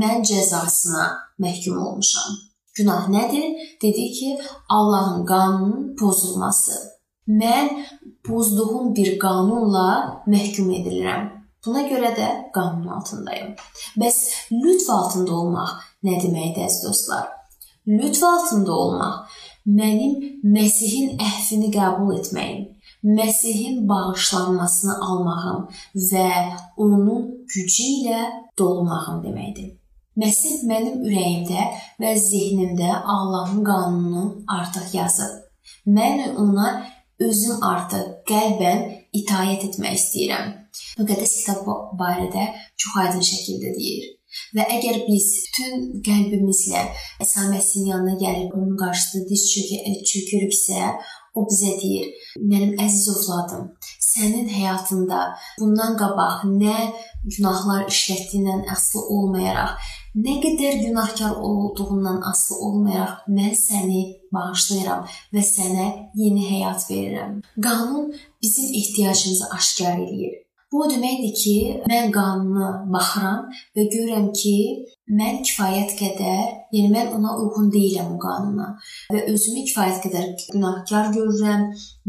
[0.00, 1.06] mən cəzasına
[1.42, 2.36] məhkum olmuşam.
[2.76, 3.46] Günah nədir?
[3.82, 6.76] Dedi ki, Allahın qanununun pozulması.
[7.28, 7.70] Mən
[8.24, 9.88] pozduğum bir qanunla
[10.26, 11.30] məhkum edilirəm.
[11.66, 13.56] Buna görə də qanun altındayım.
[14.00, 14.18] Bəs
[14.52, 15.72] lütf altında olmaq
[16.06, 17.35] nə deməkdir əziz dostlar?
[17.86, 20.14] Lütf altında olmaq mənim
[20.56, 22.64] Məsihin əhvini qəbul etməyim,
[23.06, 25.66] Məsihin bağışlanmasını almağım
[26.10, 26.28] və
[26.76, 28.20] onun gücü ilə
[28.58, 29.70] dolmağım deməkdir.
[30.16, 31.62] Məsih mənim ürəyimdə
[32.00, 35.34] və zehnimdə Allahın qanununu artıq yazıb.
[35.86, 36.68] Mən ona
[37.20, 40.54] özüm artıq qəlbən itaat etmək istəyirəm.
[40.98, 41.68] Müqəddəs kitab
[42.00, 42.48] barədə
[42.80, 44.15] çox aydın şəkildə deyir.
[44.56, 46.82] Və əgər biz bütün qəlbimizlə
[47.24, 49.44] İsa Məsihin yanına gəlib onun qarşısında diz
[50.10, 50.96] çökürüksə,
[51.36, 52.06] o bizə deyir:
[52.50, 53.64] "Mənim əziz ovladım,
[54.12, 55.18] sənin həyatında
[55.60, 56.76] bundan qabaq nə
[57.34, 59.74] günahlar işlətdiyindən asılı olmayaraq,
[60.26, 64.00] nə qədər günahkar olduğundan asılı olmayaraq mən səni
[64.38, 65.86] bağışlayıram və sənə
[66.22, 68.10] yeni həyat verirəm." Qanun
[68.42, 70.45] bizim ehtiyacımızı aşkar eləyir.
[70.72, 71.56] Bu o deməkdir ki,
[71.90, 73.42] mən qanuna baxıram
[73.76, 74.54] və görürəm ki,
[75.20, 76.40] mən kifayət qədər,
[76.74, 78.66] yəni mən ona uyğun deyiləm o qanuna
[79.14, 81.68] və özümü kifayət qədər günahkar görürəm.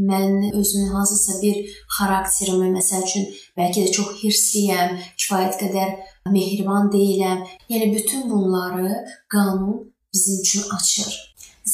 [0.09, 1.59] Mən özümün hansısa bir
[1.99, 5.93] xarakterimi, məsəl üçün, bəlkə də çox hirsliyəm, kifayət qədər
[6.33, 7.45] mehriban deyiləm.
[7.69, 9.03] Yəni bütün bunları
[9.35, 11.13] qanun bizim üçün açır.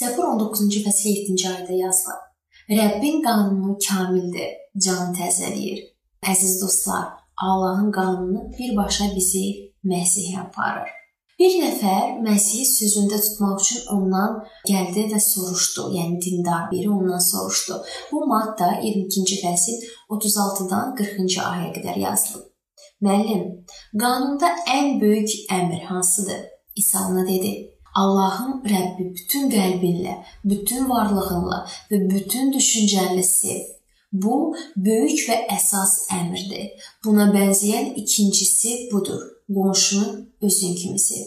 [0.02, 2.22] Zəbur 19-cu fəsil 7-ci ayədə yazılır.
[2.76, 5.93] Rəbbin qanunu kamildir, canı təzələyir.
[6.32, 7.06] Əziz dostlar,
[7.38, 9.46] Allahın qanunu birbaşa bizi
[9.84, 10.92] Məsihə aparır.
[11.40, 14.38] Bir nəfər Məsihi sözündə tutmaq üçün ondan
[14.70, 15.90] gəldi və soruşdu.
[15.98, 17.82] Yəni dindar biri ondan soruşdu.
[18.12, 19.84] Bu Matta 22-ci fəsil
[20.16, 22.48] 36-dan 40-cı ayəyə qədər yazılıb.
[23.04, 23.44] Müəllim,
[24.00, 26.42] qanunda ən böyük əmr hansıdır?
[26.76, 27.54] İsa ona dedi:
[27.96, 33.74] Allahın Rəbbi bütün qəlbinlə, bütün varlığınla və bütün düşüncənlə sev
[34.14, 36.70] Bu böyük və əsas əmrdir.
[37.06, 39.22] Buna bənzəyən ikincisi budur.
[39.54, 41.26] Qonşunu özün kimi sev.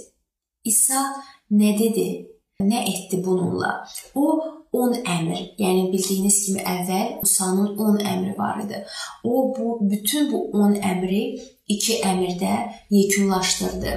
[0.65, 1.03] İsa
[1.51, 2.07] nə dedi?
[2.61, 3.73] Nə etdi bununla?
[4.15, 4.25] O
[4.73, 8.81] 10 əmr, yəni bildiyiniz kimi əvvəl Musanın 10 əmri var idi.
[9.25, 11.23] O bu bütün bu 10 əmri
[11.69, 12.55] 2 əmrdə
[12.91, 13.93] yekunlaşdırdı.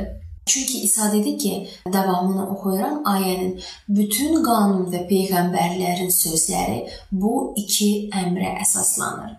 [0.50, 1.54] Çünki İsa dedi ki,
[1.94, 3.52] davamını oxuyuram ayənin,
[3.98, 6.80] bütün qanun və peyğəmbərlərin sözləri
[7.12, 7.34] bu
[7.64, 7.90] iki
[8.22, 9.36] əmrə əsaslanır.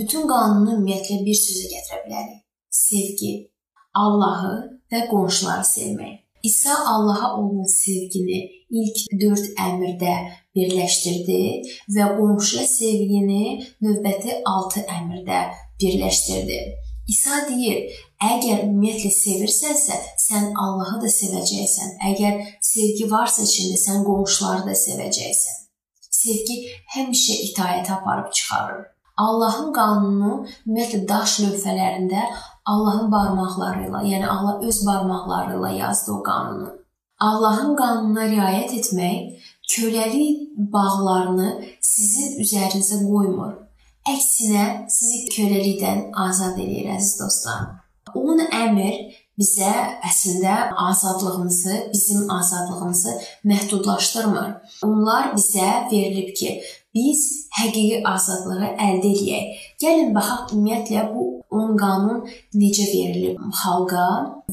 [0.00, 2.38] Bütün qanunu ümumiyyətlə bir sözə gətirə bilərik.
[2.70, 3.32] Sevgi,
[4.04, 4.54] Allahı
[4.92, 6.14] və qonşuları sevmək.
[6.48, 8.40] İsa Allaha olan sevgini
[8.80, 10.16] ilk 4 əmrdə
[10.56, 11.40] birləşdirdi
[11.96, 13.44] və qonşuya sevgini
[13.84, 15.40] növbəti 6 əmrdə
[15.80, 16.60] birləşdirdi.
[17.08, 21.96] İsa deyir, əgər ümumiyyətlə sevirsənsə, sən Allahı da sevəcəksən.
[22.10, 25.62] Əgər sevgi varsa içində, sən qonşuları da sevəcəksən.
[26.16, 26.56] Sevgi
[26.96, 28.86] həmişə itaətə aparıb çıxarır.
[29.16, 30.32] Allahın qanunu
[30.66, 32.24] ümumiyyətlə daş lövhələrində
[32.66, 36.72] Allahın barmaqları ilə, yəni Allah öz barmaqları ilə yazdı o qanunu.
[37.20, 41.48] Allahın qanununa riayət etmək köləlik bağlarını
[41.80, 43.54] sizin üzərinizə qoymur.
[44.06, 47.85] Əksinə sizi köləlikdən azad eləyir əziz dostlar.
[48.16, 48.96] 10 əmr
[49.40, 49.72] bizə
[50.08, 50.54] əslində
[50.88, 53.12] azadlığımızı, bizim azadlığımızı
[53.44, 54.50] məhdudlaşdırmır.
[54.88, 56.60] Onlar bizə verilib ki,
[56.96, 57.22] biz
[57.58, 59.64] həqiqi azadlığı əldə edək.
[59.82, 62.22] Gəlin baxaq ümumiyyətlə bu 10 qanun
[62.62, 64.06] necə verilib xalqa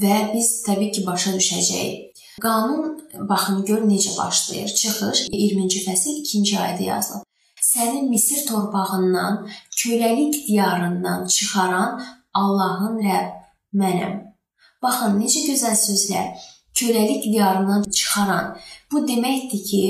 [0.03, 2.09] və biz təbii ki, başa düşəcəyik.
[2.43, 4.73] Qanun baxın gör necə başlayır.
[4.79, 7.29] Çıxış 20-ci fəsil 2-ci ayədə yazılıb.
[7.63, 9.47] Səni Misir torpağından,
[9.79, 12.01] köləlik diyarından çıxaran
[12.33, 13.42] Allahın Rəbb
[13.81, 14.19] mənəm.
[14.83, 16.33] Baxın necə gözəl sözlər.
[16.73, 18.57] Köləlik diyarından çıxaran.
[18.91, 19.83] Bu deməkdir ki,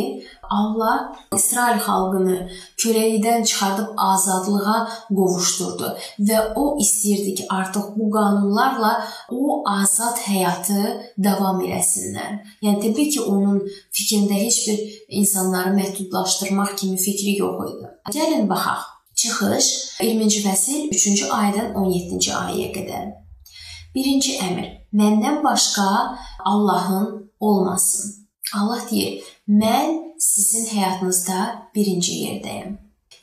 [0.58, 0.98] Allah
[1.36, 2.36] İsrail xalqını
[2.82, 4.76] köləlikdən çıxardıb azadlığa
[5.17, 5.93] qovuşdurdu
[6.28, 8.93] və o istəyirdi ki, artıq bu qanunlarla
[9.32, 10.82] o azad həyatı
[11.30, 12.43] davam eləsinlər.
[12.65, 13.63] Yəni təbii ki, onun
[13.96, 14.86] fikrində heç bir
[15.22, 17.91] insanları məhdudlaşdırmaq kimi fikri yox idi.
[18.19, 18.89] Gəlin baxaq.
[19.15, 19.65] Çıxış
[20.04, 23.22] 20-ci fəsil 3-cü ayədən 17-ci ayəyə qədər.
[23.95, 24.65] Birinci əmr:
[24.99, 25.88] Məndən başqa
[26.45, 28.15] Allahın olmasın.
[28.58, 31.39] Allah deyir: "Mən sizin həyatınızda
[31.75, 32.73] birinci yerdəyəm."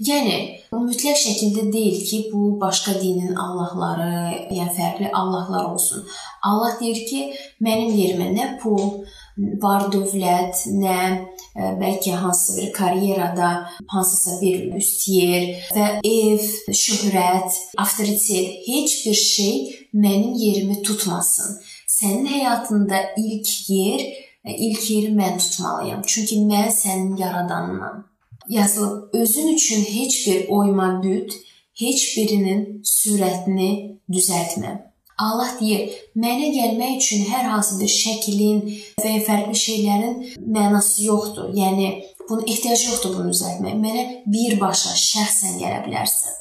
[0.00, 0.36] Yəni
[0.72, 4.12] mütləq şəkildə deyil ki, bu başqa dinin allahları,
[4.56, 6.06] yəni fərqli allahlar olsun.
[6.42, 7.20] Allah deyir ki,
[7.66, 9.04] mənim yerimə nə pul,
[9.36, 13.50] var dövlət, nə e, bəlkə hansısa bir karyerada
[13.88, 19.54] hansısa bir üst yer və ev, şöhrət, avtoritet, heç bir şey
[19.94, 21.60] mənim yerimi tutmasın.
[21.88, 24.04] Sənin həyatında ilk yer
[24.44, 26.02] ilk yeri mən tutmalıyam.
[26.06, 28.04] Çünki mən sənin yaradanınam.
[28.48, 31.32] Yazılıb özün üçün heç bir oyma büt,
[31.74, 34.89] heç birinin sürətini düzəltmə.
[35.20, 38.60] Allah deyir, mənə gəlmək üçün hər hansı bir şəklin
[39.02, 40.14] və ya fərqli şeylərin
[40.56, 41.50] mənası yoxdur.
[41.56, 41.90] Yəni
[42.28, 43.76] bunun ehtiyacı yoxdur bunu düzəltməyə.
[43.84, 44.04] Mənə
[44.34, 46.38] birbaşa şəxsən gələ bilərsən.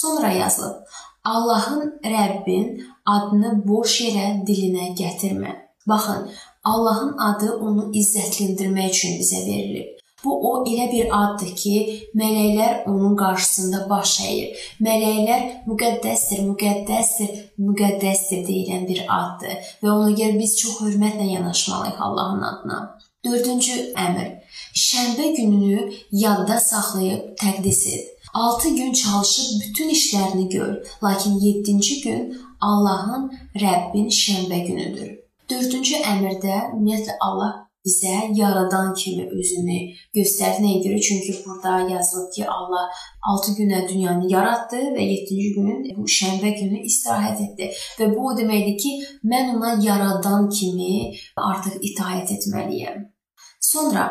[0.00, 0.82] Sonra yazılıb:
[1.24, 2.68] Allahın Rəbbin
[3.16, 5.54] adını boş yerə dilinə gətirmə.
[5.88, 6.28] Baxın,
[6.64, 9.97] Allahın adı onu izzətləndirmək üçün bizə verilib.
[10.24, 11.74] Bu o elə bir addır ki,
[12.18, 14.64] mələklər onun qarşısında baş əyir.
[14.82, 17.36] Mələklər müqəddəsdir, müqəddəsdir,
[17.68, 22.80] müqəddəsdir deyilən bir addır və ona görə biz çox hörmətlə yanaşmalıyıq Allahın adına.
[23.26, 24.28] 4-cü əmr:
[24.86, 25.92] Şənbə gününü
[26.24, 28.14] yadda saxlayıb təqdis et.
[28.34, 35.14] 6 gün çalışıb bütün işlərini gör, lakin 7-ci gün Allahın Rəbbin şənbə günüdür.
[35.50, 39.78] Dördüncü əmrdə ümumiyyətlə Allah bizə yaradan kimi özünü
[40.16, 40.62] göstərdi.
[40.64, 41.00] Nəyə görə?
[41.08, 42.84] Çünki burada yazılıb ki, Allah
[43.32, 47.70] 6 günə dünyanı yaratdı və 7-ci gün bu şənbə günü istirahət etdi.
[48.00, 48.96] Və bu o deməkdir ki,
[49.32, 51.14] mən ona yaradan kimi
[51.50, 53.08] artıq itaat etməliyəm.
[53.60, 54.04] Sonra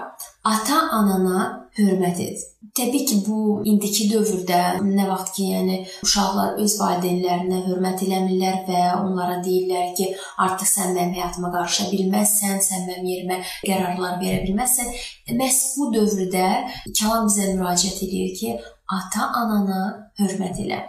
[0.43, 2.43] ata-anana hörmət et.
[2.77, 8.81] Təbii ki, bu indiki dövrdə nə vaxt ki, yəni uşaqlar öz valideynlərinə hörmət eləmirlər və
[8.99, 10.09] onlara deyirlər ki,
[10.45, 14.93] artıq sən mənim həyatıma qarışa bilməzsən, sən mənim yerimə qərarlar verə bilməzsən.
[15.39, 16.45] Məhz bu dövrdə
[16.91, 18.53] kəlam bizə müraciət edir ki,
[18.99, 19.81] ata-anana
[20.21, 20.83] hörmət elə.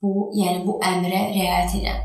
[0.00, 1.98] Bu, yəni bu əmrə riayət elə.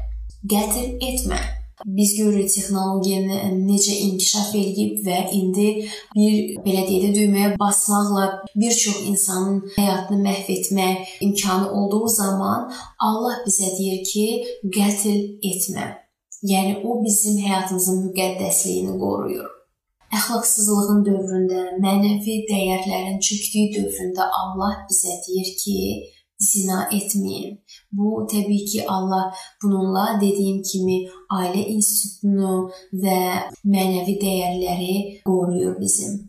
[0.51, 1.39] Qətl etmə.
[1.85, 5.67] Biz görürük texnologiyanın necə inkişaf edib və indi
[6.15, 12.71] bir belə deyək də düyməyə basmaqla bir çox insanın həyatını məhv etmək imkanı olduğu zaman
[12.99, 14.25] Allah bizə deyir ki,
[14.77, 15.19] qətl
[15.51, 15.85] etmə.
[16.51, 19.51] Yəni o bizim həyatımızın müqəddəsliyini qoruyur.
[20.15, 25.77] Əxlaqsızlığın dövründə, mənəvi dəyərlərin çökdüyü dövründə Allah bizə deyir ki,
[26.39, 27.59] zina etməyin.
[27.97, 30.97] Bu təbii ki, Allah bununla dediyim kimi
[31.31, 32.69] ailə institutunu
[33.03, 33.19] və
[33.75, 34.95] mənəvi dəyərləri
[35.27, 36.25] qoruyur bizim.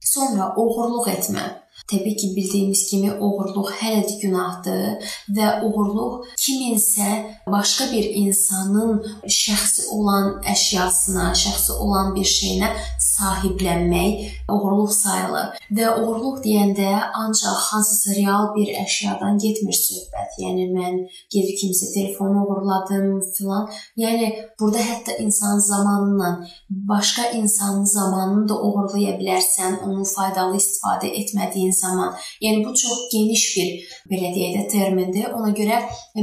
[0.00, 1.59] Sonra oğurluq etmə.
[1.90, 7.08] Təbii ki, bildiyimiz kimi oğurluq hələ də günahdır və oğurluq kiminsə
[7.50, 12.70] başqa bir insanın şəxsi olan əşyasına, şəxsi olan bir şeyinə
[13.06, 15.58] sahiblənmək oğurluq sayılır.
[15.76, 20.38] Və oğurluq deyəndə ancaq hansısa real bir əşyadan getmir söhbət.
[20.44, 20.96] Yəni mən
[21.34, 23.66] gedib kimsə telefonu oğurladım filan.
[23.98, 31.74] Yəni burada hətta insan zamanından başqa insanın zamanını da oğurlaya bilərsən, onun faydalı istifadə etmədiyin
[31.80, 32.14] zaman.
[32.44, 33.68] Yəni bu çox geniş bir
[34.12, 35.32] belə deyək də termindir.
[35.36, 35.80] Ona görə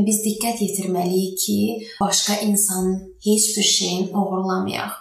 [0.07, 1.59] biz diqqət yetirməliyik ki,
[2.01, 4.95] başqa insanın heç bir şeyin oğurlamayaq.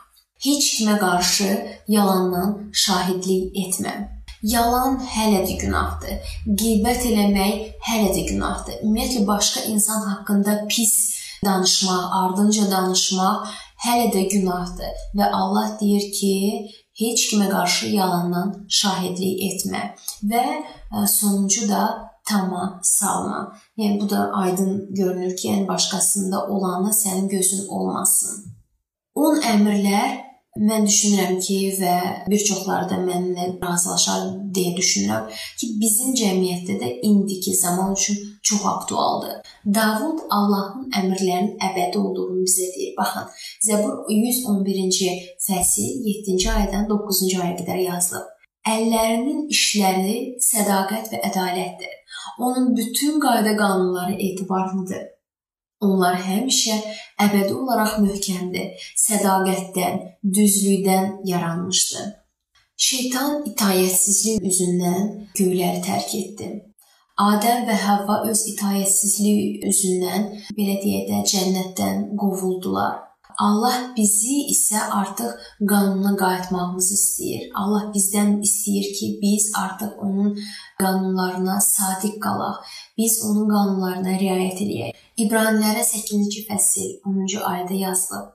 [0.45, 1.51] Heç kimə qarşı
[1.89, 3.95] yalandan şahidlik etmə.
[4.43, 6.33] Yalan hələ də günahdır.
[6.61, 7.55] Qeybət eləmək
[7.89, 8.83] hələ də günahdır.
[8.85, 10.93] Ümumiyyətlə başqa insan haqqında pis
[11.45, 13.49] danışmaq, ardınca danışmaq
[13.87, 16.35] hələ də günahdır və Allah deyir ki,
[17.01, 19.83] heç kimə qarşı yalandan şahidlik etmə
[20.31, 21.83] və e, sonuncu da
[22.29, 23.41] tama salma.
[23.79, 28.45] Yəni bu da aydın görünür ki, yəni başqasında olanla sənin gözün olmasın.
[29.15, 30.26] 10 əmrlər
[30.57, 31.95] Mən düşünürəm ki, və
[32.33, 34.23] bir çoxları da mənimlə razılaşar
[34.57, 39.35] deyə düşünürəm ki, bizim cəmiyyətdə də indiki zaman üçün çox aktualdır.
[39.79, 42.95] Davud Allahın əmrlərinin əbədi olduğunu bizə deyir.
[42.99, 43.27] Baxın,
[43.69, 45.11] Zəbur 111-ci
[45.49, 48.33] fəsil 7-ci ayədən 9-cu ayəyə qədər yazılıb.
[48.67, 51.93] Əllərinin işləri sədaqət və ədalətdir.
[52.39, 55.05] Onun bütün qayda qanunları etibarlıdır.
[55.85, 56.77] Onlar həmişə
[57.21, 59.99] əbədi olaraq möhkəmdir, sədaqətdən,
[60.39, 62.15] düzlükdən yaranmışdır.
[62.77, 66.49] Şeytan itayətsizlik üzündən göyləri tərk etdi.
[67.21, 73.03] Adəm və Havva öz itayətsizliyi üzündən belə deyək də cənnətdən qovuldular.
[73.37, 75.33] Allah bizi isə artıq
[75.71, 77.43] qanuna qayıtmağımızı istəyir.
[77.61, 80.39] Allah bizdən istəyir ki, biz artıq onun
[80.81, 82.63] qanunlarına sadiq qalaq.
[82.99, 85.06] Biz onun qanunlarına riayət edək.
[85.17, 88.27] İbranilərə 8-ci fəsil 10-cu ayədə yazılıb.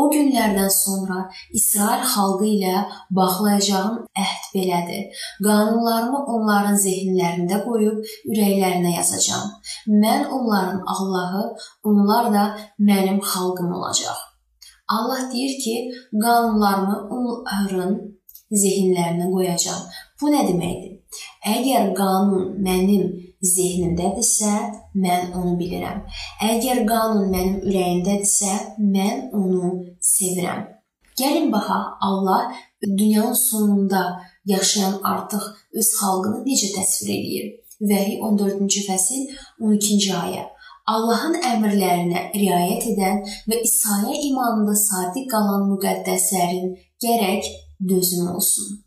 [0.00, 1.26] O günlərdən sonra
[1.58, 2.84] İsrail xalqı ilə
[3.18, 5.20] bağlayacağım əhd belədir.
[5.44, 8.00] Qanunlarımı onların zehinlərində qoyub
[8.32, 9.52] ürəklərinə yazacağam.
[10.04, 11.44] Mən onların Allahı,
[11.84, 12.44] onlar da
[12.78, 14.16] mənim xalqım olacaq.
[14.88, 15.76] Allah deyir ki,
[16.24, 17.98] qanunlarımı onların
[18.50, 19.84] zehinlərinə qoyacağam.
[20.22, 20.96] Bu nə deməkdir?
[21.52, 24.50] Əgər qanun mənim zehnimdədirsə,
[25.04, 26.02] mən onu bilirəm.
[26.50, 28.52] Əgər qanun mənim ürəyimdədirsə,
[28.96, 29.70] mən onu
[30.12, 30.66] sevirəm.
[31.20, 34.02] Gəlin baxaq, Allah dünyanın sonunda
[34.44, 35.42] yaşayan artıq
[35.78, 37.50] öz xalqını necə təsvir edir?
[37.90, 39.20] Vəhi 14-cü fəsil
[39.60, 40.44] 12-ci ayə.
[40.90, 46.72] Allahın əmrlərinə riayət edən və İsa'ya imanında sadiq qalan müqəddəslərin
[47.04, 47.50] gərək
[47.92, 48.80] dözüm olsun.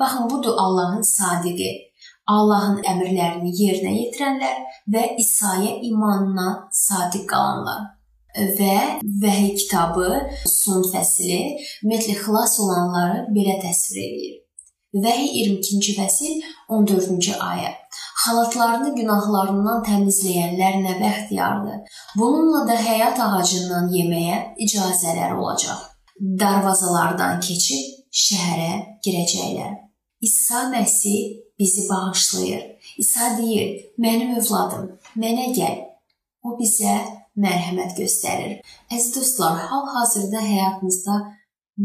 [0.00, 1.70] Baxın, budur Allahın sadiqi.
[2.32, 4.62] Allahın əmrlərini yerinə yetirənlər
[4.94, 7.90] və İsa'ya imanına sadiq qalanlar
[8.58, 8.78] və
[9.22, 10.08] Vəhiy kitabı
[10.48, 11.36] son fəsli
[11.84, 14.40] ümumiyyətlə xilas olanları belə təsvir edir.
[15.04, 17.70] Vəhiy 22-ci fəsil 14-cü ayə
[18.24, 21.96] xalatlarını günahlarından təmizləyənlər nə bəxtiyardır.
[22.16, 25.82] Bununla da həyat ağacından yeməyə icazələri olacaq.
[26.40, 27.90] Darvazalardan keçib
[28.24, 29.74] şəhərə girəcəklər.
[30.24, 32.62] İsa Məsih bizi bağışlayır.
[32.98, 35.78] İsa deyir: "Mənim övladım, mənə gəl."
[36.42, 36.94] O bizə
[37.36, 38.58] mərhəmət göstərir.
[38.92, 41.14] Əziz dostlar, hal-hazırda həyatınızda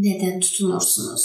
[0.05, 1.23] nədən tutunursunuz?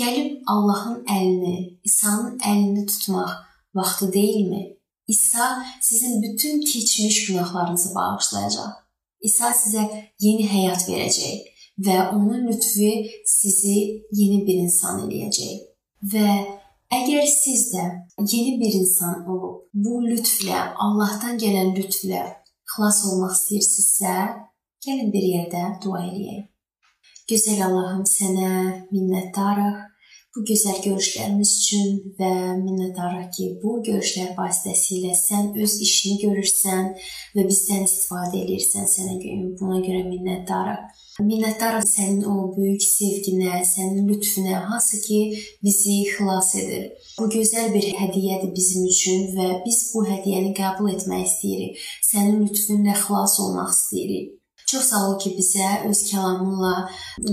[0.00, 3.30] Gəlib Allahın əlini, İsa'nın əlini tutmaq
[3.74, 4.76] vaxtı deyilmi?
[5.08, 8.72] İsa sizin bütün keçmiş günahlarınızı bağışlayacaq.
[9.20, 9.84] İsa sizə
[10.20, 11.36] yeni həyat verəcək
[11.86, 12.90] və onun lütfü
[13.24, 13.78] sizi
[14.12, 15.54] yeni bir insan eləyəcək.
[16.12, 16.28] Və
[16.94, 17.84] əgər siz də
[18.32, 22.22] yeni bir insan olub bu lütflə, Allahdan gələn lütflə
[22.72, 24.14] xilas olmaq istəyirsinizsə,
[24.86, 26.46] gəlin bir yerdə dua eləyək.
[27.30, 28.50] Gözəl Allahım, sənə
[28.92, 29.84] minnətdarıq
[30.36, 36.90] bu gözəl görüşlərimiz üçün və minnətdarıq ki, bu görüşlər vasitəsilə sən öz işini görürsən
[37.36, 38.84] və bizdən istifadə edirsən.
[38.92, 39.16] Sənə
[39.56, 41.05] buna görə minnətdarıq.
[41.16, 45.20] Minnətdarıq sənin o böyük sevginə, sənin lütfünə, hansı ki
[45.64, 46.90] bizi xilas edir.
[47.16, 51.80] Bu gözəl bir hədiyyədir bizim üçün və biz bu hədiyyəni qəbul etmək istəyirik.
[52.10, 54.35] Sənin lütfünlə xilas olmaq istəyirik.
[54.66, 56.72] Çox sağ ol ki, bizə öz kəlamınla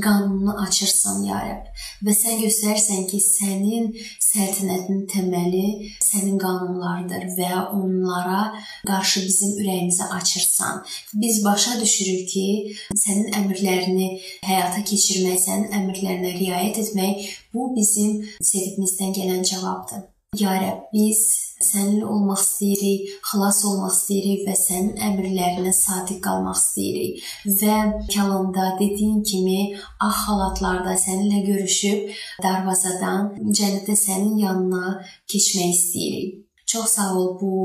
[0.06, 1.72] qanununu açırsan, ya Rəbb.
[2.06, 3.88] Və sən göstərsən ki, sənin
[4.22, 8.44] səltənətin təməli sənin qanunlarıdır və onlara
[8.86, 10.86] qarşı bizim ürəyimizi açırsan.
[11.26, 12.48] Biz başa düşürük ki,
[12.94, 14.14] sənin əmrlərini
[14.46, 18.20] həyata keçirmək, sənin əmrlərinə riayət etmək bu bizim
[18.54, 20.13] sevgimizdən gələn cavabdır.
[20.34, 21.20] Ya Rəbb, biz
[21.62, 27.20] səninlə olmaq istəyirik, xilas olmaq istəyirik və sənin əmrlərinə sadiq qalmaq istəyirik.
[27.62, 27.76] Və
[28.16, 29.60] kəlamda dediyin kimi
[30.02, 32.10] ağ xalatlarda səninlə görüşüb
[32.46, 34.96] darvazadan cənnətə sənin yanına
[35.30, 36.42] keçmək istəyirik.
[36.74, 37.56] Çox sağ ol bu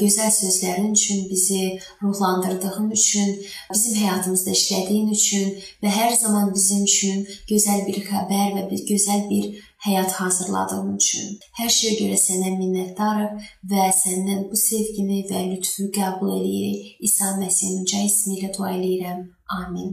[0.00, 3.28] gözəl sözlərin üçün, bizi ruhlandırdığın üçün,
[3.70, 5.52] bizim həyatımızda işlədiyin üçün
[5.84, 11.34] və hər zaman bizim üçün gözəl bir xəbər və bir gözəl bir həyat hazırladığın üçün.
[11.58, 16.96] Hər şeyə görə sənə minnətdarıq və səndən bu sevgini və lütfü qəbul edirik.
[17.08, 19.26] İsa Məsihin uca ismi ilə dua edirəm.
[19.60, 19.92] Amin.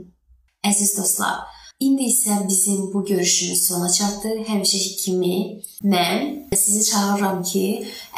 [0.63, 1.43] Əziz dostlar,
[1.83, 4.29] İndi isə bizim bu görüşümüz sona çatdı.
[4.49, 5.37] Həmişəki kimi
[5.93, 6.19] mən
[6.55, 7.63] sizi çağırıram ki,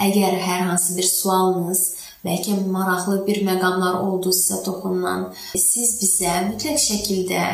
[0.05, 1.81] əgər hər hansı bir sualınız,
[2.25, 7.45] bəlkə maraqlı bir məqamlar oldu sizə toxunan, siz bizə mütləq şəkildə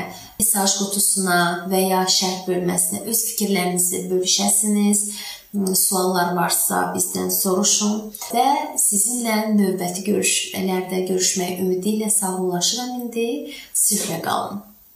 [0.41, 5.03] mesaj qutusuna və ya şərh bölməsinə öz fikirlərinizi bölüşəsiniz.
[5.75, 7.97] Suallar varsa bizdən soruşun
[8.31, 8.47] və
[8.79, 13.29] sizinlə növbəti görüşlərdə görüşmək ümidi ilə sağollaşıram indi.
[13.75, 14.70] Sülhlə qalın.